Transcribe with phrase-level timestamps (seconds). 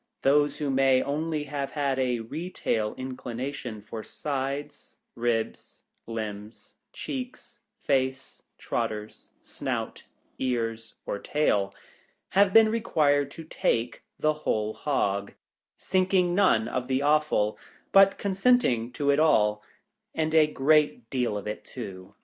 [0.23, 8.41] Those who may only have had a retail inclination for sides, ribs, limbs, cheeks, face,
[8.57, 10.05] trotters, snout,
[10.39, 11.75] ears, or tail,
[12.29, 15.33] have been required to take the Whole Hog,
[15.77, 17.59] sinking none of the offal,
[17.91, 19.61] but consenting to it all—
[20.15, 22.15] and a good deal of it too.